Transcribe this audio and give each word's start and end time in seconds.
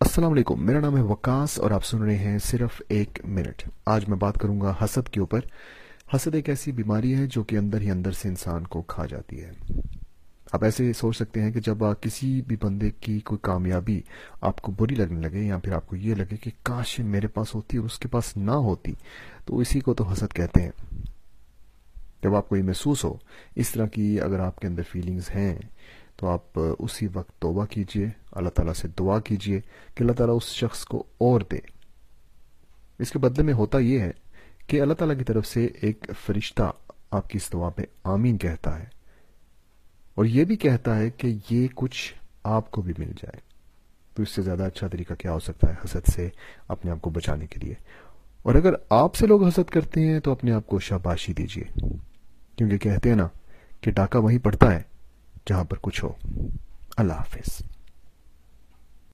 السلام 0.00 0.32
علیکم، 0.32 0.66
میرا 0.66 0.80
نام 0.80 0.96
ہے 0.96 1.02
وکاس 1.02 1.58
اور 1.58 1.70
آپ 1.70 1.84
سن 1.84 2.02
رہے 2.02 2.16
ہیں 2.16 2.38
صرف 2.38 2.82
ایک 2.88 3.18
منٹ۔ 3.24 3.68
آج 3.86 4.08
میں 4.08 4.16
بات 4.16 4.34
کروں 4.34 4.60
گا 4.60 4.74
حسد 4.84 5.08
کے 5.08 5.20
اوپر۔ 5.20 5.40
حسد 6.16 6.34
ایک 6.34 6.48
ایسی 6.48 6.72
بیماری 6.72 7.14
ہے 7.14 7.26
جو 7.26 7.42
کہ 7.42 7.56
اندر 7.56 7.80
ہی 7.80 7.90
اندر 7.90 8.12
سے 8.12 8.28
انسان 8.28 8.64
کو 8.64 8.82
کھا 8.82 9.06
جاتی 9.06 9.44
ہے۔ 9.44 9.50
آپ 10.52 10.64
ایسے 10.64 10.92
سوچ 10.92 11.16
سکتے 11.16 11.42
ہیں 11.42 11.52
کہ 11.52 11.60
جب 11.60 11.78
کسی 12.00 12.42
بھی 12.42 12.56
بندے 12.62 12.90
کی 12.90 13.20
کوئی 13.20 13.38
کامیابی 13.42 14.00
آپ 14.40 14.62
کو 14.62 14.72
بری 14.72 14.94
لگنے 14.94 15.28
لگے 15.28 15.42
یا 15.42 15.58
پھر 15.58 15.72
آپ 15.72 15.86
کو 15.86 15.96
یہ 15.96 16.14
لگے 16.14 16.36
کہ 16.36 16.50
کاش 16.62 16.98
میرے 16.98 17.26
پاس 17.26 17.54
ہوتی 17.54 17.76
اور 17.76 17.86
اس 17.86 17.98
کے 17.98 18.08
پاس 18.08 18.36
نہ 18.36 18.50
ہوتی، 18.50 18.92
تو 19.44 19.58
اسی 19.58 19.80
کو 19.80 19.94
تو 19.94 20.04
حسد 20.04 20.32
کہتے 20.34 20.62
ہیں۔ 20.62 21.04
جب 22.22 22.34
آپ 22.34 22.48
کو 22.48 22.56
یہ 22.56 22.62
محسوس 22.62 23.04
ہو، 23.04 23.14
اس 23.54 23.70
طرح 23.70 23.86
کی 23.86 24.20
اگر 24.20 24.40
آپ 24.40 24.58
کے 24.58 24.66
اندر 24.66 24.82
فیلنگز 24.92 25.30
ہیں، 25.34 25.58
تو 26.16 26.28
آپ 26.28 26.58
اسی 26.78 27.08
وقت 27.14 27.38
توبہ 27.38 27.64
کیجیے۔ 27.64 28.08
اللہ 28.36 28.48
تعالیٰ 28.48 28.74
سے 28.74 28.88
دعا 28.98 29.20
کیجیے 29.20 29.60
کہ 29.94 30.02
اللہ 30.02 30.12
تعالیٰ 30.12 30.36
اس 30.36 30.44
شخص 30.44 30.84
کو 30.84 31.04
اور 31.18 31.40
دے۔ 31.40 31.58
اس 32.98 33.10
کے 33.10 33.18
بدلے 33.18 33.44
میں 33.44 33.54
ہوتا 33.54 33.78
یہ 33.78 34.00
ہے 34.00 34.10
کہ 34.66 34.80
اللہ 34.80 34.94
تعالیٰ 34.94 35.18
کی 35.18 35.24
طرف 35.24 35.46
سے 35.46 35.64
ایک 35.64 36.10
فرشتہ 36.26 36.72
آپ 37.10 37.30
کی 37.30 37.38
اس 37.42 37.52
دعا 37.52 37.68
پہ 37.68 37.82
آمین 38.04 38.38
کہتا 38.38 38.78
ہے 38.78 38.84
اور 40.14 40.24
یہ 40.24 40.44
بھی 40.44 40.56
کہتا 40.56 40.98
ہے 40.98 41.10
کہ 41.10 41.36
یہ 41.50 41.68
کچھ 41.74 42.14
آپ 42.42 42.70
کو 42.70 42.82
بھی 42.82 42.92
مل 42.98 43.06
جائے۔ 43.06 43.40
تو 44.14 44.22
اس 44.22 44.28
سے 44.30 44.42
زیادہ 44.42 44.62
اچھا 44.62 44.88
طریقہ 44.88 45.14
کیا 45.14 45.32
ہو 45.32 45.38
سکتا 45.38 45.70
ہے 45.70 45.74
حسد 45.84 46.10
سے 46.14 46.28
اپنے 46.68 46.90
آپ 46.90 47.00
کو 47.00 47.10
بچانے 47.10 47.46
کے 47.46 47.60
لیے۔ 47.60 47.74
اور 48.42 48.54
اگر 48.54 48.74
آپ 48.90 49.14
سے 49.14 49.26
لوگ 49.26 49.46
حسد 49.46 49.70
کرتے 49.70 50.00
ہیں 50.00 50.20
تو 50.20 50.32
اپنے 50.32 50.52
آپ 50.52 50.66
کو 50.66 50.78
شاباشی 50.78 51.32
دیجیے 51.32 51.64
کیونکہ 52.56 52.78
کہتے 52.78 53.08
ہیں 53.08 53.16
نا 53.16 53.28
کہ 53.80 53.90
ڈاکہ 53.90 54.18
وہیں 54.18 54.38
پڑتا 54.38 54.74
ہے 54.74 54.82
جہاں 55.48 55.64
پر 55.64 55.76
کچھ 55.82 56.04
ہو۔ 56.04 56.12
اللہ 56.96 57.12
حافظ۔ 57.12 57.75